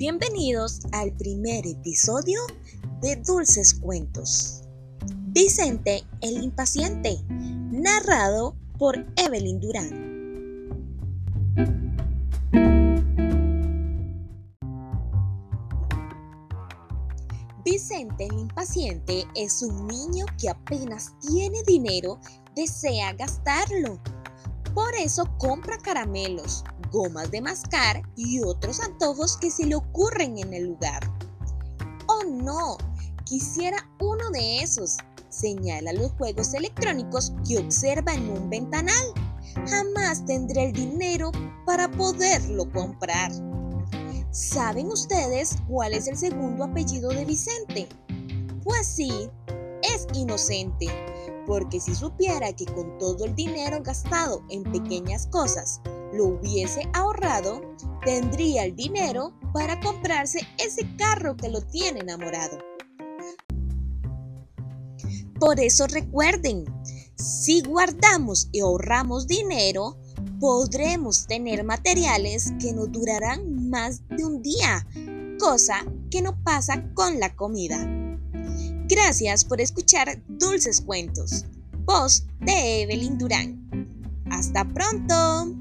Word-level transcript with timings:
Bienvenidos 0.00 0.80
al 0.92 1.12
primer 1.12 1.66
episodio 1.66 2.40
de 3.02 3.16
Dulces 3.16 3.74
Cuentos. 3.74 4.62
Vicente 5.26 6.04
el 6.22 6.42
Impaciente, 6.42 7.18
narrado 7.28 8.56
por 8.78 8.96
Evelyn 9.16 9.60
Durán. 9.60 9.90
Vicente 17.62 18.24
el 18.24 18.38
Impaciente 18.38 19.26
es 19.34 19.60
un 19.60 19.86
niño 19.86 20.24
que 20.40 20.48
apenas 20.48 21.12
tiene 21.20 21.62
dinero, 21.64 22.18
desea 22.56 23.12
gastarlo. 23.12 24.00
Por 24.72 24.94
eso 24.94 25.24
compra 25.36 25.76
caramelos, 25.76 26.64
gomas 26.90 27.30
de 27.30 27.40
mascar 27.40 28.02
y 28.16 28.40
otros 28.42 28.80
antojos 28.80 29.36
que 29.36 29.50
se 29.50 29.66
le 29.66 29.74
ocurren 29.74 30.38
en 30.38 30.52
el 30.54 30.64
lugar. 30.66 31.00
¡Oh 32.06 32.24
no! 32.24 32.76
Quisiera 33.24 33.88
uno 34.00 34.30
de 34.30 34.62
esos. 34.62 34.96
Señala 35.28 35.92
los 35.92 36.10
juegos 36.12 36.52
electrónicos 36.54 37.32
que 37.46 37.58
observa 37.58 38.12
en 38.14 38.28
un 38.30 38.50
ventanal. 38.50 39.14
Jamás 39.68 40.24
tendré 40.26 40.66
el 40.66 40.72
dinero 40.72 41.30
para 41.64 41.90
poderlo 41.90 42.70
comprar. 42.72 43.30
¿Saben 44.32 44.88
ustedes 44.88 45.56
cuál 45.68 45.94
es 45.94 46.08
el 46.08 46.16
segundo 46.16 46.64
apellido 46.64 47.10
de 47.10 47.24
Vicente? 47.24 47.88
Pues 48.64 48.86
sí, 48.86 49.28
es 49.82 50.06
inocente, 50.14 50.86
porque 51.46 51.80
si 51.80 51.94
supiera 51.94 52.52
que 52.52 52.66
con 52.66 52.98
todo 52.98 53.24
el 53.24 53.34
dinero 53.34 53.80
gastado 53.82 54.42
en 54.50 54.62
pequeñas 54.64 55.26
cosas 55.26 55.80
lo 56.12 56.26
hubiese 56.26 56.88
ahorrado, 56.92 57.60
tendría 58.04 58.64
el 58.64 58.74
dinero 58.74 59.32
para 59.52 59.80
comprarse 59.80 60.40
ese 60.58 60.86
carro 60.96 61.36
que 61.36 61.48
lo 61.48 61.60
tiene 61.62 62.00
enamorado. 62.00 62.58
Por 65.38 65.58
eso 65.58 65.86
recuerden, 65.86 66.64
si 67.16 67.62
guardamos 67.62 68.48
y 68.52 68.60
ahorramos 68.60 69.26
dinero, 69.26 69.96
podremos 70.38 71.26
tener 71.26 71.64
materiales 71.64 72.52
que 72.60 72.72
nos 72.72 72.90
durarán 72.92 73.68
más 73.70 74.06
de 74.08 74.24
un 74.24 74.42
día, 74.42 74.86
cosa 75.38 75.84
que 76.10 76.22
no 76.22 76.42
pasa 76.42 76.84
con 76.94 77.18
la 77.20 77.34
comida. 77.34 77.86
Gracias 78.88 79.44
por 79.44 79.60
escuchar 79.60 80.22
Dulces 80.28 80.80
Cuentos. 80.80 81.44
Voz 81.84 82.26
de 82.40 82.82
Evelyn 82.82 83.18
Durán. 83.18 83.68
Hasta 84.30 84.64
pronto. 84.66 85.59